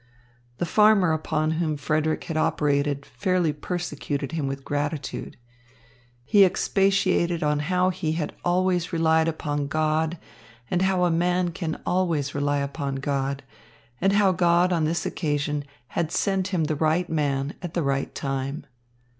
[0.57, 5.37] The farmer upon whom Frederick had operated fairly persecuted him with gratitude.
[6.25, 10.17] He expatiated upon how he had always relied upon God
[10.71, 11.53] and how a man
[11.85, 13.43] always can rely upon God,
[14.01, 18.15] and how God on this occasion had sent him the right man at the right
[18.15, 18.65] time.